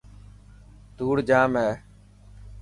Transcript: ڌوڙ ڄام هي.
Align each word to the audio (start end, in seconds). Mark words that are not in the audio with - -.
ڌوڙ 0.97 1.15
ڄام 1.27 1.51
هي. 1.61 1.71